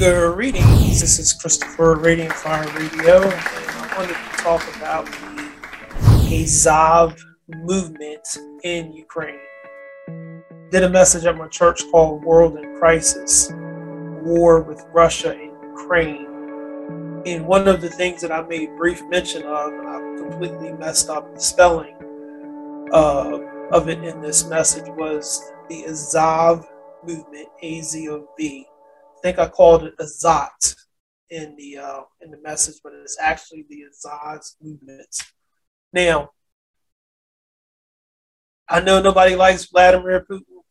Greetings. 0.00 0.98
This 1.02 1.18
is 1.18 1.34
Christopher 1.34 1.94
Radiant 1.96 2.32
Fire 2.32 2.66
Radio, 2.72 3.20
and 3.20 3.34
I 3.34 3.94
wanted 3.98 4.14
to 4.14 4.36
talk 4.38 4.76
about 4.76 5.04
the 5.04 6.42
Azov 6.42 7.22
movement 7.48 8.26
in 8.64 8.94
Ukraine. 8.94 9.38
Did 10.70 10.84
a 10.84 10.88
message 10.88 11.26
at 11.26 11.36
my 11.36 11.48
church 11.48 11.82
called 11.90 12.24
World 12.24 12.56
in 12.56 12.78
Crisis 12.78 13.52
War 14.22 14.62
with 14.62 14.82
Russia 14.90 15.32
and 15.32 15.52
Ukraine. 15.78 16.24
And 17.26 17.46
one 17.46 17.68
of 17.68 17.82
the 17.82 17.90
things 17.90 18.22
that 18.22 18.32
I 18.32 18.40
made 18.40 18.74
brief 18.78 19.04
mention 19.10 19.42
of, 19.42 19.70
and 19.70 19.86
I 19.86 19.98
completely 20.16 20.72
messed 20.72 21.10
up 21.10 21.34
the 21.34 21.40
spelling 21.42 21.94
uh, 22.90 23.38
of 23.70 23.90
it 23.90 24.02
in 24.02 24.22
this 24.22 24.48
message, 24.48 24.88
was 24.96 25.52
the 25.68 25.84
Azov 25.84 26.66
movement, 27.06 27.48
A 27.60 27.82
Z 27.82 28.08
O 28.08 28.26
V 28.38 28.66
think 29.22 29.38
I 29.38 29.48
called 29.48 29.84
it 29.84 29.98
Azat 29.98 30.76
in 31.30 31.56
the 31.56 31.78
uh, 31.78 32.00
in 32.20 32.30
the 32.30 32.40
message, 32.42 32.76
but 32.82 32.92
it's 32.94 33.18
actually 33.20 33.66
the 33.68 33.84
Azov 33.90 34.42
movement. 34.60 35.22
Now, 35.92 36.30
I 38.68 38.80
know 38.80 39.00
nobody 39.00 39.34
likes 39.34 39.66
Vladimir 39.66 40.26
Putin, 40.30 40.62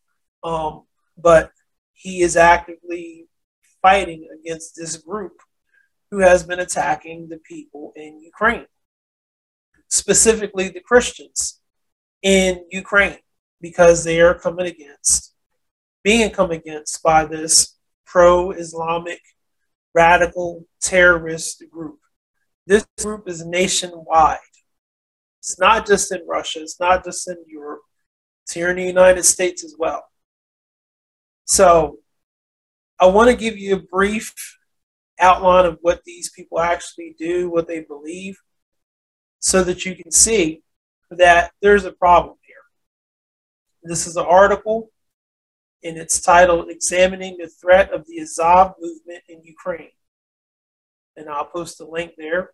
um, 0.43 0.83
but 1.17 1.51
he 1.93 2.21
is 2.21 2.37
actively 2.37 3.27
fighting 3.81 4.27
against 4.39 4.75
this 4.75 4.97
group 4.97 5.33
who 6.11 6.19
has 6.19 6.43
been 6.43 6.59
attacking 6.59 7.27
the 7.27 7.39
people 7.39 7.91
in 7.95 8.21
Ukraine, 8.21 8.65
specifically 9.89 10.69
the 10.69 10.79
Christians 10.79 11.59
in 12.21 12.65
Ukraine, 12.71 13.19
because 13.61 14.03
they 14.03 14.21
are 14.21 14.33
coming 14.33 14.67
against, 14.67 15.33
being 16.03 16.31
come 16.31 16.51
against 16.51 17.03
by 17.03 17.25
this 17.25 17.78
pro 18.09 18.51
Islamic 18.51 19.21
radical 19.93 20.65
terrorist 20.81 21.63
group. 21.71 21.99
This 22.65 22.85
group 23.01 23.29
is 23.29 23.45
nationwide. 23.45 24.37
It's 25.39 25.59
not 25.59 25.87
just 25.87 26.11
in 26.11 26.21
Russia, 26.27 26.61
it's 26.61 26.79
not 26.79 27.05
just 27.05 27.27
in 27.29 27.37
Europe, 27.47 27.81
it's 28.43 28.53
here 28.53 28.69
in 28.69 28.75
the 28.75 28.83
United 28.83 29.23
States 29.23 29.63
as 29.63 29.75
well. 29.77 30.03
So, 31.45 31.99
I 32.99 33.05
want 33.05 33.29
to 33.29 33.35
give 33.35 33.57
you 33.57 33.75
a 33.75 33.79
brief 33.79 34.33
outline 35.19 35.65
of 35.65 35.77
what 35.81 36.03
these 36.03 36.29
people 36.31 36.59
actually 36.59 37.15
do, 37.17 37.49
what 37.49 37.67
they 37.67 37.81
believe, 37.81 38.37
so 39.39 39.63
that 39.63 39.85
you 39.85 39.95
can 39.95 40.11
see 40.11 40.61
that 41.09 41.51
there's 41.61 41.85
a 41.85 41.93
problem 41.93 42.35
here. 42.45 42.55
This 43.83 44.05
is 44.05 44.17
an 44.17 44.25
article 44.25 44.91
and 45.83 45.97
it's 45.97 46.21
titled 46.21 46.69
Examining 46.69 47.37
the 47.37 47.47
Threat 47.47 47.91
of 47.91 48.05
the 48.07 48.19
Azov 48.19 48.75
Movement 48.79 49.23
in 49.29 49.43
Ukraine. 49.43 49.91
And 51.15 51.29
I'll 51.29 51.45
post 51.45 51.79
a 51.81 51.85
link 51.85 52.13
there. 52.17 52.51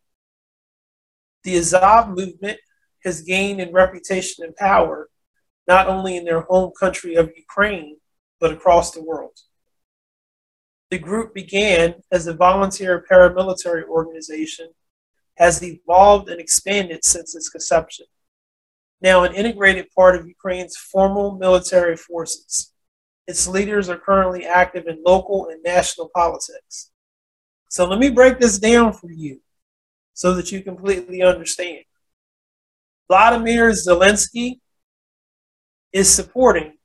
The 1.44 1.58
Azov 1.58 2.10
movement 2.10 2.60
has 3.04 3.22
gained 3.22 3.62
in 3.62 3.72
reputation 3.72 4.44
and 4.44 4.56
power 4.56 5.10
not 5.68 5.88
only 5.88 6.18
in 6.18 6.26
their 6.26 6.42
home 6.42 6.72
country 6.80 7.16
of 7.16 7.32
Ukraine, 7.36 7.98
but 8.40 8.52
across 8.52 8.92
the 8.92 9.04
world. 9.04 9.40
The 10.92 11.00
group 11.00 11.34
began 11.34 11.96
as 12.12 12.28
a 12.28 12.34
volunteer 12.34 13.04
paramilitary 13.10 13.84
organization, 13.86 14.70
has 15.38 15.64
evolved 15.64 16.30
and 16.30 16.40
expanded 16.40 17.04
since 17.04 17.36
its 17.36 17.50
conception. 17.50 18.06
Now, 19.02 19.24
an 19.24 19.34
integrated 19.34 19.88
part 19.96 20.16
of 20.16 20.28
Ukraine's 20.28 20.78
formal 20.78 21.38
military 21.38 21.98
forces. 21.98 22.74
Its 23.28 23.48
leaders 23.48 23.90
are 23.90 23.98
currently 23.98 24.46
active 24.46 24.88
in 24.88 25.02
local 25.04 25.48
and 25.50 25.62
national 25.64 26.10
politics. 26.14 26.92
So 27.70 27.86
let 27.86 28.00
me 28.00 28.10
break 28.10 28.40
this 28.40 28.60
down 28.60 28.94
for 28.94 29.12
you 29.12 29.40
so 30.14 30.34
that 30.36 30.52
you 30.52 30.62
completely 30.62 31.22
understand. 31.22 31.84
Vladimir 33.08 33.72
Zelensky 33.72 34.60
is 35.92 36.14
supporting 36.14 36.78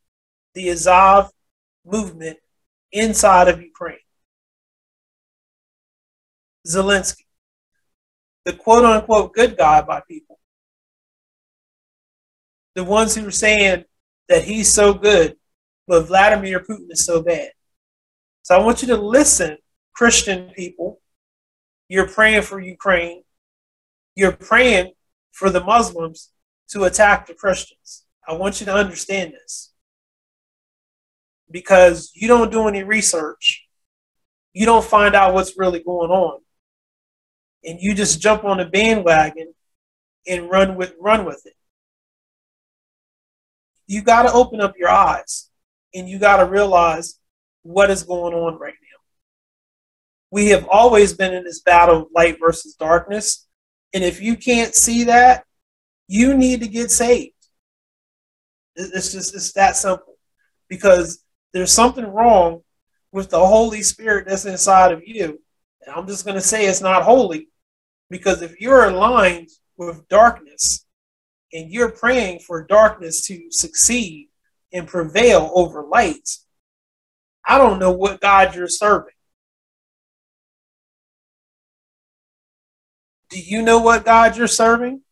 the 0.54 0.70
Azov 0.70 1.30
movement 1.84 2.38
inside 2.92 3.48
of 3.48 3.60
Ukraine. 3.60 3.98
Zelensky, 6.66 7.24
the 8.44 8.52
quote 8.52 8.84
unquote 8.84 9.34
good 9.34 9.56
guy 9.56 9.80
by 9.80 10.02
people, 10.06 10.38
the 12.74 12.84
ones 12.84 13.14
who 13.14 13.26
are 13.26 13.30
saying 13.30 13.84
that 14.28 14.44
he's 14.44 14.72
so 14.72 14.92
good 14.92 15.36
but 15.90 16.06
Vladimir 16.06 16.60
Putin 16.60 16.86
is 16.90 17.04
so 17.04 17.20
bad. 17.20 17.50
So 18.42 18.54
I 18.54 18.64
want 18.64 18.80
you 18.80 18.86
to 18.88 18.96
listen, 18.96 19.58
Christian 19.92 20.50
people. 20.50 21.00
You're 21.88 22.06
praying 22.06 22.42
for 22.42 22.60
Ukraine. 22.60 23.24
You're 24.14 24.30
praying 24.30 24.92
for 25.32 25.50
the 25.50 25.64
Muslims 25.64 26.30
to 26.68 26.84
attack 26.84 27.26
the 27.26 27.34
Christians. 27.34 28.04
I 28.26 28.34
want 28.34 28.60
you 28.60 28.66
to 28.66 28.72
understand 28.72 29.32
this. 29.32 29.72
Because 31.50 32.12
you 32.14 32.28
don't 32.28 32.52
do 32.52 32.68
any 32.68 32.84
research, 32.84 33.66
you 34.52 34.66
don't 34.66 34.84
find 34.84 35.16
out 35.16 35.34
what's 35.34 35.58
really 35.58 35.82
going 35.82 36.12
on. 36.12 36.38
And 37.64 37.80
you 37.80 37.96
just 37.96 38.20
jump 38.20 38.44
on 38.44 38.58
the 38.58 38.64
bandwagon 38.64 39.54
and 40.24 40.48
run 40.48 40.76
with 40.76 40.94
run 41.00 41.24
with 41.24 41.44
it. 41.46 41.56
You 43.88 44.02
got 44.02 44.22
to 44.22 44.32
open 44.32 44.60
up 44.60 44.74
your 44.78 44.88
eyes 44.88 45.49
and 45.94 46.08
you 46.08 46.18
got 46.18 46.38
to 46.38 46.46
realize 46.46 47.18
what 47.62 47.90
is 47.90 48.02
going 48.02 48.34
on 48.34 48.58
right 48.58 48.74
now. 48.74 48.98
We 50.30 50.48
have 50.48 50.66
always 50.70 51.12
been 51.12 51.34
in 51.34 51.44
this 51.44 51.60
battle 51.60 52.02
of 52.02 52.08
light 52.14 52.38
versus 52.40 52.74
darkness. 52.74 53.46
And 53.92 54.04
if 54.04 54.20
you 54.22 54.36
can't 54.36 54.74
see 54.74 55.04
that, 55.04 55.44
you 56.06 56.36
need 56.36 56.60
to 56.60 56.68
get 56.68 56.90
saved. 56.90 57.34
It's 58.76 59.12
just 59.12 59.34
it's 59.34 59.52
that 59.52 59.76
simple. 59.76 60.14
Because 60.68 61.24
there's 61.52 61.72
something 61.72 62.06
wrong 62.06 62.62
with 63.12 63.30
the 63.30 63.44
Holy 63.44 63.82
Spirit 63.82 64.28
that's 64.28 64.44
inside 64.44 64.92
of 64.92 65.02
you. 65.04 65.40
And 65.84 65.94
I'm 65.94 66.06
just 66.06 66.24
going 66.24 66.36
to 66.36 66.40
say 66.40 66.66
it's 66.66 66.80
not 66.80 67.02
holy. 67.02 67.48
Because 68.08 68.42
if 68.42 68.60
you're 68.60 68.84
aligned 68.84 69.48
with 69.76 70.08
darkness 70.08 70.86
and 71.52 71.70
you're 71.70 71.90
praying 71.90 72.40
for 72.40 72.66
darkness 72.66 73.26
to 73.26 73.50
succeed, 73.50 74.29
and 74.72 74.86
prevail 74.86 75.50
over 75.54 75.82
light, 75.82 76.28
I 77.46 77.58
don't 77.58 77.78
know 77.78 77.90
what 77.90 78.20
God 78.20 78.54
you're 78.54 78.68
serving. 78.68 79.14
Do 83.30 83.40
you 83.40 83.62
know 83.62 83.78
what 83.78 84.04
God 84.04 84.36
you're 84.36 84.48
serving, 84.48 85.02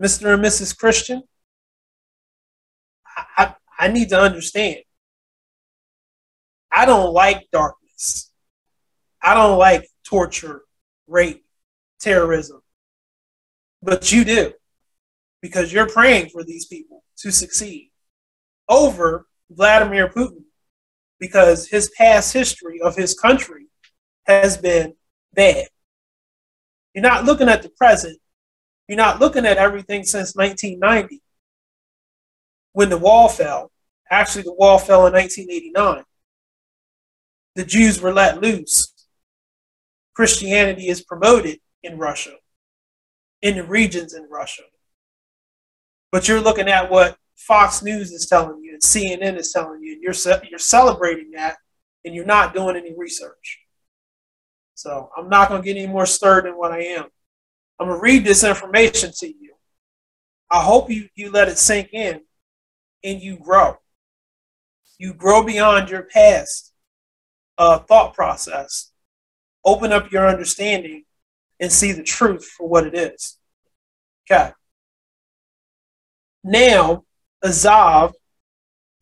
Mr. 0.00 0.34
and 0.34 0.44
Mrs. 0.44 0.76
Christian? 0.76 1.22
I, 3.16 3.24
I, 3.36 3.54
I 3.78 3.88
need 3.88 4.10
to 4.10 4.20
understand. 4.20 4.78
I 6.70 6.86
don't 6.86 7.12
like 7.12 7.48
darkness. 7.52 8.30
I 9.22 9.34
don't 9.34 9.58
like 9.58 9.88
torture, 10.04 10.62
rape, 11.06 11.44
terrorism. 12.00 12.60
But 13.82 14.12
you 14.12 14.24
do 14.24 14.52
because 15.40 15.72
you're 15.72 15.88
praying 15.88 16.30
for 16.30 16.44
these 16.44 16.66
people 16.66 17.04
to 17.18 17.30
succeed 17.30 17.90
over 18.68 19.26
Vladimir 19.50 20.08
Putin 20.08 20.44
because 21.18 21.68
his 21.68 21.90
past 21.96 22.32
history 22.32 22.80
of 22.80 22.96
his 22.96 23.18
country 23.18 23.66
has 24.26 24.56
been 24.56 24.94
bad. 25.32 25.66
You're 26.94 27.02
not 27.02 27.24
looking 27.24 27.48
at 27.48 27.62
the 27.62 27.70
present. 27.70 28.18
You're 28.88 28.96
not 28.96 29.20
looking 29.20 29.46
at 29.46 29.56
everything 29.56 30.04
since 30.04 30.36
1990 30.36 31.22
when 32.72 32.90
the 32.90 32.98
wall 32.98 33.28
fell. 33.28 33.70
Actually, 34.10 34.42
the 34.42 34.52
wall 34.52 34.78
fell 34.78 35.06
in 35.06 35.12
1989. 35.14 36.04
The 37.54 37.64
Jews 37.64 38.00
were 38.00 38.12
let 38.12 38.42
loose. 38.42 38.92
Christianity 40.14 40.88
is 40.88 41.02
promoted 41.02 41.58
in 41.82 41.98
Russia, 41.98 42.34
in 43.42 43.56
the 43.56 43.64
regions 43.64 44.14
in 44.14 44.28
Russia. 44.30 44.62
But 46.12 46.28
you're 46.28 46.40
looking 46.40 46.68
at 46.68 46.90
what 46.90 47.16
Fox 47.46 47.82
News 47.82 48.10
is 48.10 48.26
telling 48.26 48.62
you 48.62 48.72
and 48.72 48.82
CNN 48.82 49.38
is 49.38 49.52
telling 49.52 49.82
you, 49.82 49.92
and 49.92 50.02
you're 50.02 50.14
you're 50.48 50.58
celebrating 50.58 51.32
that, 51.32 51.56
and 52.04 52.14
you're 52.14 52.24
not 52.24 52.54
doing 52.54 52.76
any 52.76 52.94
research. 52.96 53.60
So 54.74 55.10
I'm 55.16 55.28
not 55.28 55.48
going 55.48 55.62
to 55.62 55.64
get 55.64 55.76
any 55.76 55.86
more 55.86 56.06
stirred 56.06 56.46
than 56.46 56.58
what 56.58 56.72
I 56.72 56.82
am. 56.82 57.06
I'm 57.78 57.88
going 57.88 57.98
to 57.98 58.02
read 58.02 58.24
this 58.24 58.44
information 58.44 59.12
to 59.18 59.26
you. 59.26 59.54
I 60.50 60.62
hope 60.62 60.90
you 60.90 61.08
you 61.14 61.30
let 61.30 61.48
it 61.48 61.58
sink 61.58 61.90
in, 61.92 62.20
and 63.02 63.20
you 63.20 63.38
grow. 63.38 63.76
You 64.98 65.14
grow 65.14 65.42
beyond 65.42 65.90
your 65.90 66.04
past 66.04 66.72
uh, 67.58 67.78
thought 67.80 68.14
process. 68.14 68.90
Open 69.64 69.92
up 69.92 70.10
your 70.10 70.28
understanding 70.28 71.04
and 71.60 71.70
see 71.70 71.92
the 71.92 72.02
truth 72.02 72.44
for 72.44 72.68
what 72.68 72.86
it 72.86 72.94
is. 72.94 73.38
Okay. 74.30 74.52
Now, 76.42 77.04
Azov 77.44 78.14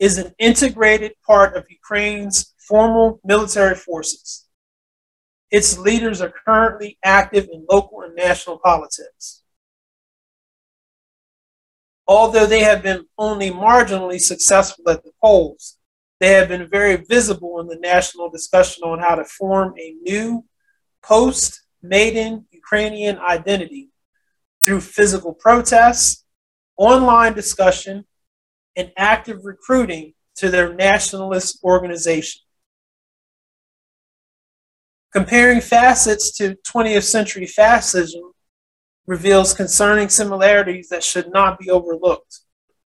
is 0.00 0.18
an 0.18 0.34
integrated 0.38 1.12
part 1.24 1.56
of 1.56 1.64
Ukraine's 1.70 2.52
formal 2.58 3.20
military 3.24 3.76
forces. 3.76 4.46
Its 5.50 5.78
leaders 5.78 6.20
are 6.20 6.34
currently 6.44 6.98
active 7.04 7.46
in 7.52 7.64
local 7.70 8.00
and 8.02 8.16
national 8.16 8.58
politics. 8.58 9.42
Although 12.08 12.46
they 12.46 12.62
have 12.62 12.82
been 12.82 13.04
only 13.16 13.50
marginally 13.50 14.18
successful 14.18 14.88
at 14.90 15.04
the 15.04 15.12
polls, 15.22 15.78
they 16.18 16.30
have 16.30 16.48
been 16.48 16.68
very 16.68 16.96
visible 16.96 17.60
in 17.60 17.68
the 17.68 17.78
national 17.78 18.28
discussion 18.28 18.82
on 18.82 18.98
how 18.98 19.14
to 19.14 19.24
form 19.24 19.74
a 19.78 19.94
new 20.02 20.44
post 21.02 21.62
Maidan 21.82 22.46
Ukrainian 22.50 23.18
identity 23.18 23.90
through 24.64 24.80
physical 24.80 25.34
protests, 25.34 26.24
online 26.76 27.34
discussion, 27.34 28.04
and 28.76 28.92
active 28.96 29.44
recruiting 29.44 30.14
to 30.36 30.50
their 30.50 30.72
nationalist 30.72 31.58
organization. 31.62 32.40
Comparing 35.12 35.60
facets 35.60 36.32
to 36.38 36.56
20th 36.66 37.02
century 37.02 37.46
fascism 37.46 38.32
reveals 39.06 39.52
concerning 39.52 40.08
similarities 40.08 40.88
that 40.88 41.04
should 41.04 41.30
not 41.32 41.58
be 41.58 41.68
overlooked, 41.68 42.40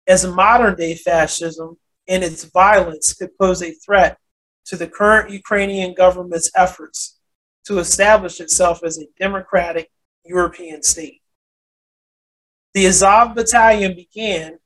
as 0.07 0.27
modern 0.27 0.75
day 0.75 0.95
fascism 0.95 1.79
and 2.09 2.23
its 2.23 2.45
violence 2.45 3.15
could 3.15 3.31
pose 3.39 3.63
a 3.63 3.73
threat 3.73 4.19
to 4.67 4.77
the 4.77 4.87
current 4.87 5.31
Ukrainian 5.31 5.95
government's 5.95 6.51
efforts 6.55 7.19
to 7.65 7.79
establish 7.79 8.41
itself 8.41 8.83
as 8.85 8.99
a 8.99 9.07
democratic 9.19 9.91
European 10.25 10.83
state. 10.83 11.23
The 12.75 12.87
Azov 12.87 13.35
Battalion 13.35 13.95
began 13.95 14.59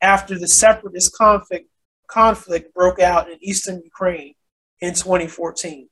after 0.00 0.38
the 0.38 0.48
separatist 0.48 1.16
conflict, 1.16 1.68
conflict 2.06 2.74
broke 2.74 3.00
out 3.00 3.30
in 3.30 3.38
eastern 3.40 3.80
Ukraine 3.84 4.34
in 4.80 4.94
2014. 4.94 5.88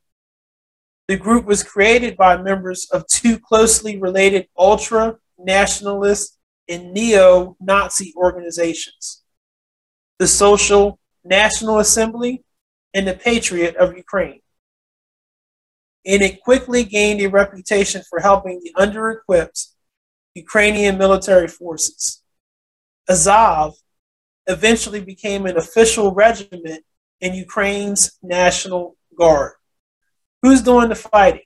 The 1.09 1.17
group 1.17 1.45
was 1.45 1.63
created 1.63 2.17
by 2.17 2.37
members 2.37 2.89
of 2.93 3.07
two 3.07 3.39
closely 3.39 3.99
related 3.99 4.49
ultra 4.57 5.17
nationalist 5.39 6.39
and 6.69 6.93
neo 6.93 7.57
Nazi 7.61 8.13
organizations 8.17 9.23
the 10.19 10.27
Social 10.27 10.99
National 11.25 11.79
Assembly 11.79 12.43
and 12.95 13.07
the 13.07 13.15
Patriot 13.15 13.77
of 13.77 13.97
Ukraine. 13.97 14.41
And 16.07 16.23
it 16.23 16.41
quickly 16.41 16.85
gained 16.85 17.21
a 17.21 17.29
reputation 17.29 18.03
for 18.09 18.21
helping 18.21 18.61
the 18.61 18.73
under 18.77 19.11
equipped 19.11 19.67
Ukrainian 20.35 20.97
military 20.97 21.49
forces. 21.49 22.23
Azov 23.09 23.75
eventually 24.47 25.01
became 25.01 25.47
an 25.47 25.57
official 25.57 26.13
regiment 26.13 26.85
in 27.21 27.35
Ukraine's 27.35 28.19
National 28.23 28.97
Guard. 29.17 29.53
Who's 30.43 30.63
doing 30.63 30.89
the 30.89 30.95
fighting? 30.95 31.41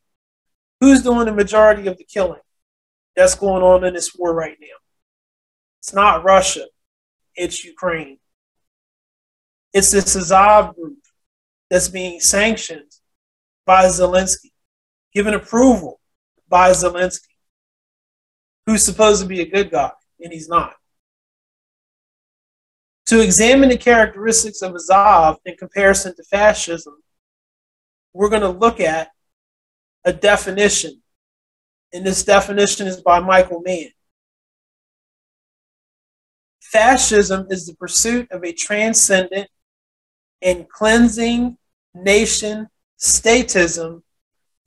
Who's 0.81 1.03
doing 1.03 1.27
the 1.27 1.33
majority 1.33 1.87
of 1.87 1.97
the 1.97 2.05
killing 2.05 2.41
that's 3.17 3.35
going 3.35 3.63
on 3.63 3.85
in 3.85 3.95
this 3.95 4.15
war 4.15 4.35
right 4.35 4.57
now? 4.61 4.67
It's 5.81 5.95
not 5.95 6.25
Russia, 6.25 6.67
it's 7.35 7.65
Ukraine. 7.65 8.19
It's 9.73 9.93
this 9.93 10.17
Azov 10.17 10.75
group 10.75 10.99
that's 11.71 11.89
being 11.89 12.21
sanctioned 12.21 12.91
by 13.65 13.85
Zelensky, 13.85 14.51
given 15.15 15.35
approval 15.35 16.01
by 16.49 16.71
Zelensky, 16.71 17.29
who's 18.67 18.85
supposed 18.85 19.23
to 19.23 19.29
be 19.29 19.41
a 19.41 19.47
good 19.49 19.71
guy, 19.71 19.93
and 20.21 20.33
he's 20.33 20.49
not. 20.49 20.75
To 23.11 23.19
examine 23.19 23.71
the 23.71 23.77
characteristics 23.77 24.63
of 24.63 24.73
Azov 24.73 25.39
in 25.45 25.57
comparison 25.57 26.15
to 26.15 26.23
fascism, 26.23 27.03
we're 28.13 28.29
going 28.29 28.43
to 28.43 28.51
look 28.51 28.79
at 28.79 29.11
a 30.05 30.13
definition. 30.13 31.03
And 31.93 32.07
this 32.07 32.23
definition 32.23 32.87
is 32.87 33.01
by 33.01 33.19
Michael 33.19 33.63
Mann. 33.67 33.89
Fascism 36.63 37.49
is 37.51 37.67
the 37.67 37.75
pursuit 37.75 38.31
of 38.31 38.45
a 38.45 38.53
transcendent 38.53 39.51
and 40.41 40.69
cleansing 40.69 41.59
nation 41.93 42.69
statism 42.97 44.03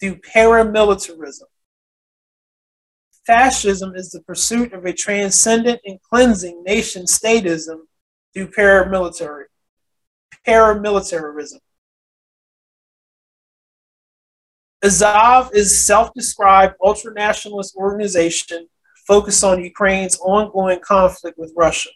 through 0.01 0.17
paramilitarism. 0.17 1.47
Fascism 3.25 3.95
is 3.95 4.09
the 4.09 4.19
pursuit 4.23 4.73
of 4.73 4.83
a 4.83 4.91
transcendent 4.91 5.79
and 5.85 5.97
cleansing 6.01 6.61
nation 6.65 7.05
statism 7.05 7.83
through 8.33 8.47
paramilitary 8.51 9.43
paramilitarism. 10.47 11.59
Azov 14.83 15.51
is 15.53 15.71
a 15.71 15.75
self-described 15.75 16.75
ultranationalist 16.81 17.75
organization 17.75 18.67
focused 19.07 19.43
on 19.43 19.63
Ukraine's 19.63 20.19
ongoing 20.19 20.79
conflict 20.81 21.37
with 21.37 21.53
Russia, 21.55 21.89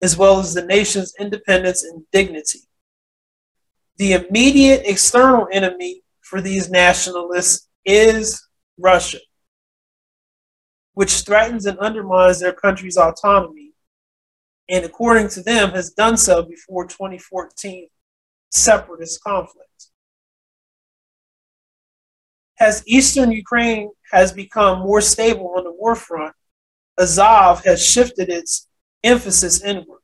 as 0.00 0.16
well 0.16 0.38
as 0.38 0.54
the 0.54 0.64
nation's 0.64 1.14
independence 1.20 1.84
and 1.84 2.04
dignity. 2.12 2.60
The 3.98 4.12
immediate 4.14 4.82
external 4.86 5.46
enemy 5.52 6.02
for 6.22 6.40
these 6.40 6.70
nationalists 6.70 7.68
is 7.84 8.42
Russia, 8.78 9.18
which 10.94 11.20
threatens 11.20 11.66
and 11.66 11.78
undermines 11.78 12.40
their 12.40 12.54
country's 12.54 12.96
autonomy 12.96 13.69
and 14.70 14.84
according 14.84 15.28
to 15.28 15.42
them, 15.42 15.70
has 15.70 15.90
done 15.90 16.16
so 16.16 16.42
before 16.42 16.86
2014 16.86 17.88
separatist 18.50 19.22
conflict. 19.22 19.66
As 22.60 22.86
eastern 22.86 23.32
Ukraine 23.32 23.90
has 24.12 24.32
become 24.32 24.80
more 24.80 25.00
stable 25.00 25.54
on 25.56 25.64
the 25.64 25.72
war 25.72 25.96
front, 25.96 26.34
Azov 26.98 27.64
has 27.64 27.84
shifted 27.84 28.28
its 28.28 28.68
emphasis 29.02 29.62
inward, 29.62 30.02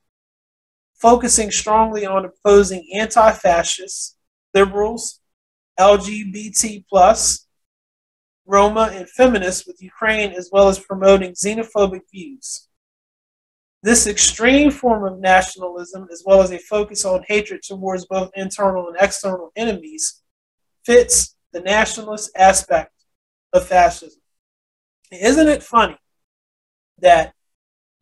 focusing 0.94 1.50
strongly 1.50 2.06
on 2.06 2.24
opposing 2.24 2.88
anti-fascists, 2.94 4.16
liberals, 4.54 5.20
LGBT+, 5.78 6.84
Roma, 8.46 8.90
and 8.92 9.08
feminists 9.10 9.66
with 9.66 9.82
Ukraine, 9.82 10.32
as 10.32 10.48
well 10.50 10.68
as 10.68 10.78
promoting 10.78 11.32
xenophobic 11.32 12.00
views. 12.10 12.65
This 13.86 14.08
extreme 14.08 14.72
form 14.72 15.04
of 15.04 15.20
nationalism, 15.20 16.08
as 16.10 16.24
well 16.26 16.42
as 16.42 16.50
a 16.50 16.58
focus 16.58 17.04
on 17.04 17.24
hatred 17.28 17.62
towards 17.62 18.04
both 18.04 18.32
internal 18.34 18.88
and 18.88 18.96
external 18.98 19.52
enemies, 19.54 20.22
fits 20.84 21.36
the 21.52 21.60
nationalist 21.60 22.32
aspect 22.36 22.90
of 23.52 23.64
fascism. 23.64 24.20
Isn't 25.12 25.46
it 25.46 25.62
funny 25.62 25.96
that 26.98 27.32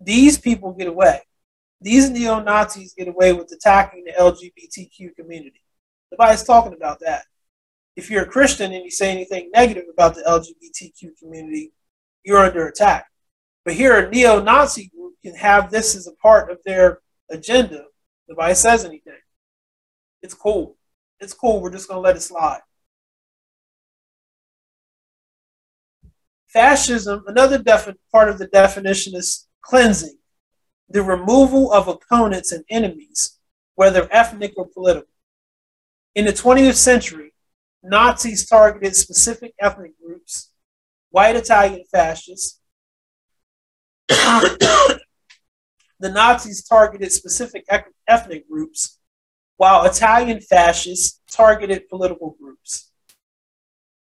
these 0.01 0.39
people 0.39 0.73
get 0.73 0.87
away? 0.89 1.21
These 1.83 2.09
neo 2.09 2.41
Nazis 2.41 2.95
get 2.97 3.09
away 3.09 3.35
with 3.35 3.53
attacking 3.53 4.05
the 4.05 4.13
LGBTQ 4.13 5.15
community. 5.17 5.61
Nobody's 6.11 6.45
talking 6.45 6.73
about 6.73 7.01
that. 7.01 7.27
If 7.95 8.09
you're 8.09 8.23
a 8.23 8.27
Christian 8.27 8.73
and 8.73 8.87
you 8.87 8.91
say 8.91 9.13
anything 9.13 9.51
negative 9.53 9.85
about 9.93 10.15
the 10.15 10.23
LGBTQ 10.23 11.19
community, 11.19 11.75
you're 12.25 12.39
under 12.39 12.69
attack. 12.69 13.05
But 13.65 13.75
here, 13.75 13.99
a 13.99 14.11
neo 14.11 14.43
Nazi 14.43 14.91
group 14.95 15.15
can 15.23 15.35
have 15.35 15.71
this 15.71 15.97
as 15.97 16.07
a 16.07 16.13
part 16.13 16.51
of 16.51 16.59
their 16.65 17.01
agenda. 17.31 17.85
Nobody 18.29 18.55
says 18.55 18.85
anything. 18.85 19.15
It's 20.23 20.35
cool. 20.35 20.77
It's 21.21 21.35
cool. 21.35 21.61
We're 21.61 21.71
just 21.71 21.89
going 21.89 21.99
to 21.99 22.03
let 22.03 22.17
it 22.17 22.21
slide. 22.21 22.61
Fascism, 26.49 27.25
another 27.27 27.63
part 28.13 28.29
of 28.29 28.39
the 28.39 28.47
definition 28.47 29.17
is 29.17 29.49
cleansing, 29.61 30.19
the 30.89 31.03
removal 31.03 31.73
of 31.73 31.89
opponents 31.89 32.53
and 32.53 32.65
enemies, 32.71 33.41
whether 33.75 34.07
ethnic 34.13 34.53
or 34.57 34.69
political. 34.69 35.09
In 36.15 36.27
the 36.27 36.33
20th 36.33 36.77
century, 36.77 37.35
Nazis 37.83 38.47
targeted 38.49 38.95
specific 38.95 39.53
ethnic 39.61 39.93
groups, 40.01 40.51
white 41.11 41.35
Italian 41.35 41.85
fascists, 41.91 42.61
the 44.09 45.01
Nazis 46.01 46.63
targeted 46.65 47.13
specific 47.13 47.67
ethnic 48.09 48.49
groups, 48.49 48.99
while 49.57 49.85
Italian 49.85 50.41
fascists 50.41 51.21
targeted 51.31 51.89
political 51.89 52.37
groups. 52.41 52.91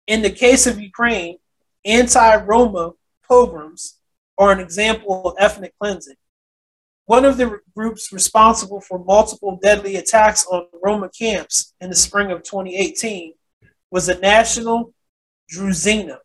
In 0.07 0.23
the 0.23 0.31
case 0.31 0.67
of 0.67 0.81
Ukraine, 0.81 1.39
anti 1.85 2.37
Roma 2.37 2.93
pogroms 3.27 3.99
are 4.39 4.53
an 4.53 4.61
example 4.61 5.29
of 5.29 5.35
ethnic 5.39 5.75
cleansing. 5.81 6.17
One 7.07 7.25
of 7.25 7.39
the 7.39 7.61
groups 7.75 8.13
responsible 8.13 8.81
for 8.81 9.03
multiple 9.03 9.59
deadly 9.63 9.97
attacks 9.97 10.47
on 10.47 10.67
Roma 10.83 11.09
camps 11.09 11.75
in 11.81 11.89
the 11.89 11.97
spring 11.97 12.31
of 12.31 12.43
2018 12.43 13.33
was 13.91 14.07
the 14.07 14.15
National 14.17 14.93
Druzhina. 15.51 16.19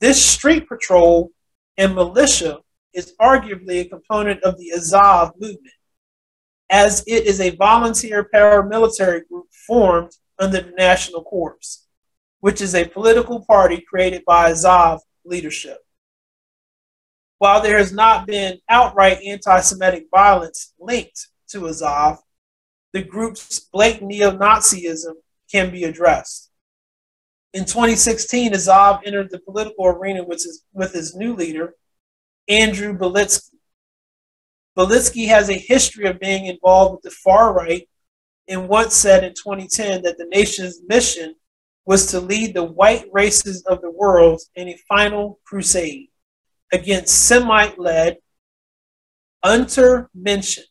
This 0.00 0.24
street 0.24 0.68
patrol 0.68 1.30
and 1.76 1.94
militia 1.94 2.58
is 2.94 3.14
arguably 3.20 3.80
a 3.80 3.88
component 3.88 4.42
of 4.42 4.58
the 4.58 4.70
Azov 4.72 5.32
movement, 5.38 5.74
as 6.70 7.02
it 7.06 7.26
is 7.26 7.40
a 7.40 7.56
volunteer 7.56 8.28
paramilitary 8.34 9.26
group 9.28 9.46
formed 9.66 10.12
under 10.38 10.60
the 10.60 10.72
National 10.72 11.22
Corps, 11.22 11.58
which 12.40 12.60
is 12.60 12.74
a 12.74 12.88
political 12.88 13.44
party 13.44 13.84
created 13.88 14.22
by 14.24 14.50
Azov 14.50 15.00
leadership. 15.24 15.78
While 17.38 17.60
there 17.60 17.78
has 17.78 17.92
not 17.92 18.26
been 18.26 18.58
outright 18.68 19.18
anti 19.22 19.60
Semitic 19.60 20.06
violence 20.10 20.72
linked 20.78 21.28
to 21.48 21.68
Azov, 21.68 22.18
the 22.92 23.02
group's 23.02 23.58
blatant 23.58 24.08
neo 24.08 24.30
Nazism 24.30 25.14
can 25.50 25.70
be 25.70 25.84
addressed. 25.84 26.50
In 27.52 27.64
2016, 27.64 28.54
Azov 28.54 29.00
entered 29.04 29.30
the 29.30 29.40
political 29.40 29.86
arena 29.86 30.24
with 30.24 30.42
his, 30.42 30.64
with 30.72 30.92
his 30.92 31.14
new 31.14 31.34
leader, 31.34 31.74
Andrew 32.48 32.96
Belitsky. 32.96 33.50
Belitsky 34.76 35.28
has 35.28 35.48
a 35.48 35.54
history 35.54 36.06
of 36.06 36.20
being 36.20 36.46
involved 36.46 36.94
with 36.94 37.02
the 37.02 37.10
far 37.10 37.54
right 37.54 37.88
and 38.48 38.68
once 38.68 38.94
said 38.94 39.24
in 39.24 39.32
2010 39.32 40.02
that 40.02 40.18
the 40.18 40.26
nation's 40.26 40.80
mission 40.86 41.34
was 41.86 42.06
to 42.06 42.20
lead 42.20 42.54
the 42.54 42.64
white 42.64 43.06
races 43.12 43.62
of 43.66 43.80
the 43.80 43.90
world 43.90 44.40
in 44.56 44.68
a 44.68 44.78
final 44.88 45.38
crusade 45.44 46.08
against 46.72 47.26
Semite 47.26 47.78
led, 47.78 48.18
untermenschen, 49.44 50.64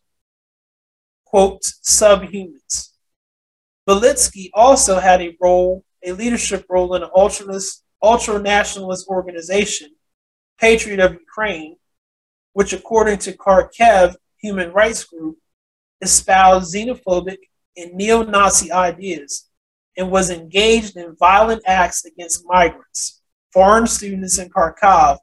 quote, 1.25 1.62
subhumans. 1.84 2.89
Belitsky 3.88 4.50
also 4.53 5.00
had 5.00 5.22
a 5.22 5.36
role, 5.42 5.84
a 6.03 6.12
leadership 6.12 6.65
role 6.70 6.96
in 6.96 7.03
an 7.03 7.10
ultra 7.15 8.39
nationalist 8.39 9.08
organization, 9.08 9.89
Patriot 10.63 11.01
of 11.01 11.12
Ukraine, 11.12 11.75
which, 12.53 12.72
according 12.72 13.17
to 13.17 13.34
Kharkiv 13.34 14.15
Human 14.38 14.72
Rights 14.72 15.03
Group, 15.03 15.38
espoused 16.00 16.74
xenophobic 16.74 17.39
and 17.75 17.93
neo 17.96 18.24
Nazi 18.24 18.72
ideas 18.72 19.50
and 19.98 20.10
was 20.10 20.29
engaged 20.29 20.96
in 20.96 21.17
violent 21.17 21.63
acts 21.67 22.05
against 22.05 22.46
migrants, 22.48 23.22
foreign 23.51 23.88
students 23.88 24.38
in 24.38 24.50
Kharkov, 24.50 25.17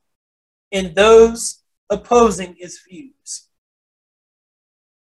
and 0.73 0.95
those 0.95 1.63
opposing 1.89 2.55
its 2.59 2.83
views. 2.87 3.49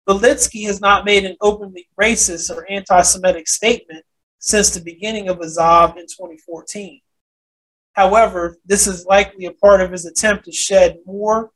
Belitsky 0.07 0.65
has 0.67 0.79
not 0.79 1.03
made 1.03 1.25
an 1.25 1.35
openly 1.41 1.89
racist 1.99 2.49
or 2.49 2.65
anti 2.71 3.01
Semitic 3.01 3.49
statement 3.49 4.05
since 4.39 4.69
the 4.69 4.81
beginning 4.85 5.27
of 5.27 5.41
Azov 5.41 5.97
in 5.97 6.03
2014. 6.03 7.01
However, 7.93 8.57
this 8.65 8.87
is 8.87 9.05
likely 9.05 9.45
a 9.45 9.51
part 9.51 9.81
of 9.81 9.91
his 9.91 10.05
attempt 10.05 10.45
to 10.45 10.51
shed 10.51 10.97
more 11.05 11.51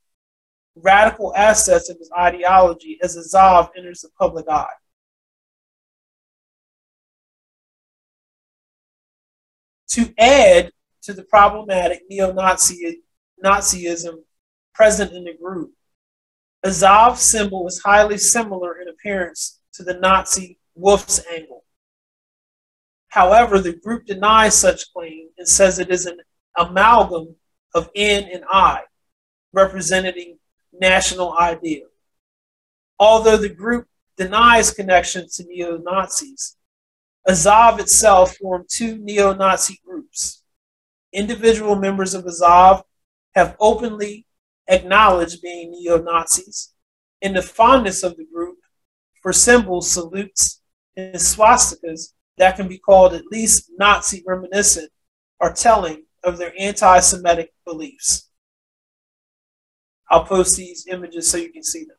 radical 0.76 1.34
assets 1.36 1.90
of 1.90 1.98
his 1.98 2.12
ideology 2.18 3.00
as 3.02 3.18
Azov 3.18 3.70
enters 3.76 4.02
the 4.02 4.10
public 4.20 4.48
eye. 4.48 4.68
To 9.92 10.14
add 10.20 10.72
to 11.04 11.14
the 11.14 11.24
problematic 11.24 12.04
neo 12.08 12.32
Nazism 12.32 14.14
present 14.76 15.14
in 15.14 15.24
the 15.24 15.34
group, 15.42 15.72
Azov's 16.64 17.22
symbol 17.22 17.68
is 17.68 17.82
highly 17.84 18.20
similar 18.20 18.80
in 18.80 18.90
appearance 18.90 19.60
to 19.74 19.84
the 19.84 19.96
Nazi 19.96 20.60
wolf's 20.76 21.24
angle. 21.34 21.64
However, 23.10 23.60
the 23.60 23.74
group 23.74 24.06
denies 24.06 24.56
such 24.56 24.92
claim 24.94 25.30
and 25.38 25.48
says 25.48 25.80
it 25.80 25.90
is 25.90 26.06
an 26.06 26.20
amalgam 26.58 27.36
of 27.74 27.90
N 27.96 28.30
and 28.34 28.44
I, 28.52 28.82
representing 29.54 30.40
national 30.74 31.38
idea. 31.38 31.84
Although 33.00 33.38
the 33.38 33.50
group 33.50 33.88
denies 34.18 34.74
connection 34.74 35.28
to 35.34 35.46
neo 35.46 35.78
Nazis, 35.78 36.58
Azov 37.28 37.80
itself 37.80 38.36
formed 38.38 38.66
two 38.70 38.98
neo 38.98 39.34
Nazi 39.34 39.80
groups. 39.86 40.44
Individual 41.14 41.76
members 41.76 42.14
of 42.14 42.26
Azov 42.26 42.84
have 43.36 43.56
openly 43.60 44.26
acknowledged 44.68 45.42
being 45.42 45.72
neo 45.72 46.02
Nazis, 46.02 46.74
and 47.22 47.36
the 47.36 47.42
fondness 47.42 48.04
of 48.04 48.18
the 48.18 48.26
group 48.34 48.58
for 49.22 49.32
symbols, 49.34 49.92
salutes, 49.92 50.62
and 50.96 51.16
swastikas 51.16 52.14
that 52.38 52.56
can 52.56 52.68
be 52.68 52.78
called 52.78 53.14
at 53.14 53.26
least 53.32 53.72
Nazi 53.78 54.24
reminiscent 54.26 54.90
are 55.40 55.54
telling 55.54 56.04
of 56.24 56.38
their 56.38 56.54
anti 56.60 57.00
Semitic 57.00 57.54
beliefs. 57.66 58.30
I'll 60.10 60.26
post 60.26 60.56
these 60.56 60.88
images 60.88 61.30
so 61.30 61.38
you 61.38 61.52
can 61.52 61.64
see 61.64 61.84
them. 61.86 61.98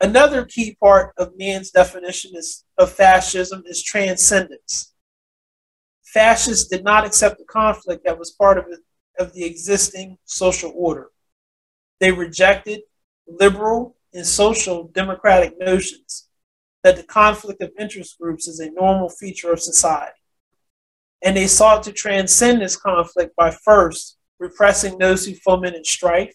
Another 0.00 0.44
key 0.44 0.76
part 0.80 1.12
of 1.16 1.38
Mann's 1.38 1.70
definition 1.70 2.32
is, 2.34 2.64
of 2.76 2.90
fascism 2.90 3.62
is 3.66 3.82
transcendence. 3.82 4.94
Fascists 6.02 6.68
did 6.68 6.82
not 6.82 7.06
accept 7.06 7.38
the 7.38 7.44
conflict 7.44 8.04
that 8.04 8.18
was 8.18 8.32
part 8.32 8.58
of, 8.58 8.64
it, 8.70 8.80
of 9.18 9.32
the 9.32 9.44
existing 9.44 10.18
social 10.24 10.72
order. 10.74 11.10
They 12.00 12.10
rejected 12.10 12.80
liberal 13.28 13.96
and 14.12 14.26
social 14.26 14.88
democratic 14.88 15.54
notions 15.58 16.28
that 16.82 16.96
the 16.96 17.04
conflict 17.04 17.62
of 17.62 17.70
interest 17.78 18.18
groups 18.18 18.48
is 18.48 18.58
a 18.58 18.72
normal 18.72 19.08
feature 19.08 19.52
of 19.52 19.60
society. 19.60 20.21
And 21.24 21.36
they 21.36 21.46
sought 21.46 21.82
to 21.84 21.92
transcend 21.92 22.60
this 22.60 22.76
conflict 22.76 23.34
by 23.36 23.50
first 23.50 24.16
repressing 24.42 24.98
those 24.98 25.24
who 25.24 25.34
fomented 25.34 25.86
strife, 25.86 26.34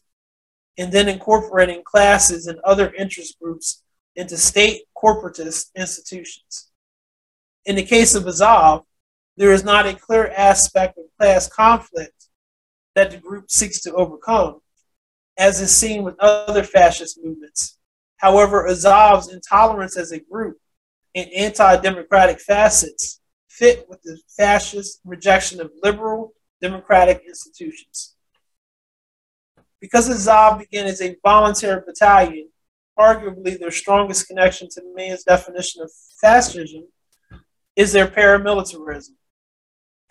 and 0.77 0.91
then 0.91 1.09
incorporating 1.09 1.83
classes 1.83 2.47
and 2.47 2.59
other 2.63 2.93
interest 2.93 3.37
groups 3.41 3.83
into 4.15 4.37
state 4.37 4.83
corporatist 4.95 5.67
institutions. 5.75 6.71
In 7.65 7.75
the 7.75 7.83
case 7.83 8.15
of 8.15 8.25
Azov, 8.25 8.83
there 9.35 9.51
is 9.51 9.63
not 9.63 9.85
a 9.85 9.93
clear 9.93 10.31
aspect 10.35 10.97
of 10.97 11.05
class 11.19 11.47
conflict 11.47 12.27
that 12.95 13.11
the 13.11 13.17
group 13.17 13.51
seeks 13.51 13.81
to 13.81 13.93
overcome, 13.93 14.61
as 15.37 15.59
is 15.59 15.75
seen 15.75 16.03
with 16.03 16.15
other 16.19 16.63
fascist 16.63 17.19
movements. 17.23 17.77
However, 18.17 18.67
Azov's 18.67 19.31
intolerance 19.31 19.97
as 19.97 20.11
a 20.11 20.19
group 20.19 20.57
and 21.13 21.29
anti 21.31 21.75
democratic 21.77 22.39
facets 22.39 23.16
fit 23.57 23.85
with 23.89 24.01
the 24.03 24.19
fascist 24.37 25.01
rejection 25.03 25.59
of 25.59 25.71
liberal 25.83 26.33
democratic 26.61 27.23
institutions. 27.27 28.15
Because 29.79 30.07
the 30.07 30.13
Azov 30.13 30.59
began 30.59 30.85
as 30.85 31.01
a 31.01 31.15
volunteer 31.23 31.83
battalion, 31.85 32.49
arguably 32.97 33.59
their 33.59 33.71
strongest 33.71 34.27
connection 34.27 34.67
to 34.69 34.81
Mann's 34.95 35.23
definition 35.23 35.81
of 35.81 35.91
fascism 36.21 36.87
is 37.75 37.93
their 37.93 38.07
paramilitarism. 38.07 39.11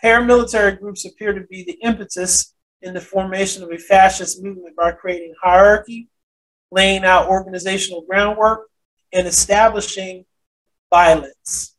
Paramilitary 0.03 0.79
groups 0.79 1.05
appear 1.05 1.33
to 1.33 1.45
be 1.49 1.63
the 1.63 1.77
impetus 1.83 2.53
in 2.81 2.93
the 2.93 3.01
formation 3.01 3.63
of 3.63 3.71
a 3.71 3.77
fascist 3.77 4.41
movement 4.41 4.75
by 4.75 4.91
creating 4.91 5.33
hierarchy, 5.41 6.07
laying 6.71 7.03
out 7.03 7.27
organizational 7.27 8.05
groundwork, 8.07 8.67
and 9.11 9.27
establishing 9.27 10.25
violence. 10.89 11.76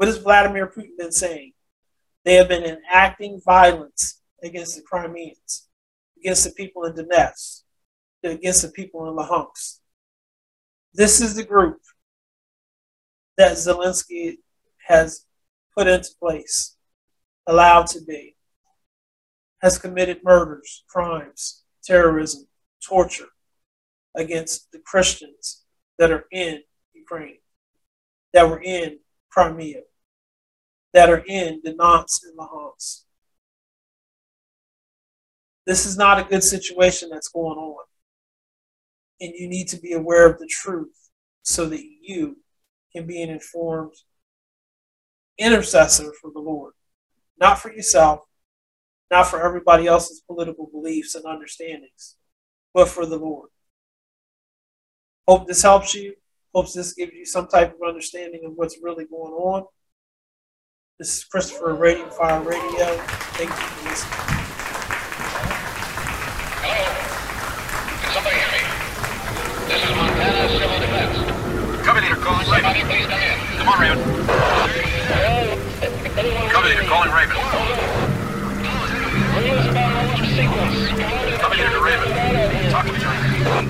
What 0.00 0.06
has 0.06 0.16
Vladimir 0.16 0.66
Putin 0.66 0.96
been 0.96 1.12
saying? 1.12 1.52
They 2.24 2.36
have 2.36 2.48
been 2.48 2.64
enacting 2.64 3.42
violence 3.44 4.22
against 4.42 4.76
the 4.76 4.82
Crimeans 4.82 5.68
against 6.16 6.44
the 6.44 6.52
people 6.52 6.86
in 6.86 6.94
Donetsk, 6.94 7.64
against 8.24 8.62
the 8.62 8.70
people 8.70 9.06
in 9.06 9.14
Luhansk. 9.14 9.80
This 10.94 11.20
is 11.20 11.34
the 11.34 11.44
group 11.44 11.82
that 13.36 13.58
Zelensky 13.58 14.36
has 14.88 15.26
put 15.76 15.86
into 15.86 16.08
place, 16.18 16.76
allowed 17.46 17.86
to 17.88 18.00
be, 18.02 18.36
has 19.60 19.76
committed 19.76 20.24
murders, 20.24 20.82
crimes, 20.88 21.62
terrorism, 21.84 22.48
torture 22.82 23.28
against 24.16 24.72
the 24.72 24.78
Christians 24.78 25.62
that 25.98 26.10
are 26.10 26.24
in 26.32 26.62
Ukraine, 26.94 27.40
that 28.32 28.48
were 28.48 28.62
in 28.62 28.98
Crimea, 29.30 29.82
that 30.92 31.10
are 31.10 31.22
in 31.26 31.60
Donetsk 31.62 32.20
and 32.24 32.38
Luhansk. 32.38 33.02
This 35.66 35.86
is 35.86 35.96
not 35.96 36.18
a 36.18 36.24
good 36.24 36.42
situation 36.42 37.10
that's 37.10 37.28
going 37.28 37.58
on. 37.58 37.84
And 39.20 39.32
you 39.36 39.48
need 39.48 39.68
to 39.68 39.78
be 39.78 39.92
aware 39.92 40.28
of 40.28 40.38
the 40.38 40.48
truth 40.48 41.10
so 41.42 41.66
that 41.66 41.82
you 42.02 42.38
can 42.92 43.06
be 43.06 43.22
an 43.22 43.30
informed 43.30 43.94
intercessor 45.38 46.12
for 46.20 46.30
the 46.32 46.40
Lord. 46.40 46.72
Not 47.38 47.58
for 47.58 47.72
yourself, 47.72 48.20
not 49.10 49.26
for 49.26 49.44
everybody 49.44 49.86
else's 49.86 50.22
political 50.26 50.66
beliefs 50.66 51.14
and 51.14 51.24
understandings, 51.24 52.16
but 52.74 52.88
for 52.88 53.06
the 53.06 53.18
Lord. 53.18 53.50
Hope 55.28 55.46
this 55.46 55.62
helps 55.62 55.94
you. 55.94 56.14
Hope 56.54 56.72
this 56.72 56.94
gives 56.94 57.12
you 57.12 57.24
some 57.24 57.46
type 57.46 57.74
of 57.74 57.88
understanding 57.88 58.42
of 58.44 58.52
what's 58.56 58.78
really 58.82 59.04
going 59.04 59.32
on. 59.32 59.66
This 61.00 61.16
is 61.16 61.24
Christopher 61.24 61.72
Radio 61.72 62.10
Fire 62.10 62.40
Radio. 62.40 62.98
Thank 63.32 63.48
you 63.48 63.56
for 63.56 63.88
listening. 63.88 64.20
Somebody 68.12 68.36
hear 68.36 68.50
me? 68.52 68.60
This 69.64 69.80
is 69.80 69.96
Montana 69.96 70.44
Civil 70.50 70.78
Defense. 70.78 71.16
Cover 71.86 72.00
leader, 72.02 72.16
call 72.16 72.44
Somebody 72.44 72.84
please 72.84 73.06
come 73.06 73.22
in. 73.22 73.38
Come 73.56 73.68
on, 73.70 73.80
Raven. 73.80 73.96
Cover 76.50 76.68
here, 76.68 76.84
calling 76.84 77.12
Raven. 77.16 77.36
Cover 81.40 81.56
here 81.56 81.70
to 81.70 81.80
Raven. 81.80 82.70
Talk 82.70 82.84
to 82.84 82.92
me, 82.92 82.98
Raven. 82.98 83.69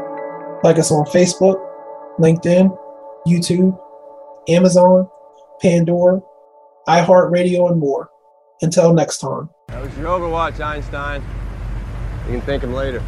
Like 0.63 0.77
us 0.77 0.91
on 0.91 1.05
Facebook, 1.05 1.59
LinkedIn, 2.19 2.77
YouTube, 3.27 3.77
Amazon, 4.47 5.09
Pandora, 5.61 6.21
iHeartRadio, 6.87 7.71
and 7.71 7.79
more. 7.79 8.09
Until 8.61 8.93
next 8.93 9.17
time. 9.17 9.49
That 9.69 9.81
was 9.81 9.97
your 9.97 10.07
Overwatch, 10.07 10.59
Einstein. 10.59 11.23
You 12.27 12.33
can 12.33 12.41
thank 12.41 12.63
him 12.63 12.73
later. 12.73 13.01